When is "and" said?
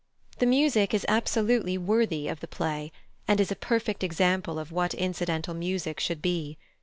3.27-3.39